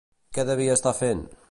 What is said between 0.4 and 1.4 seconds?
devia estar fent?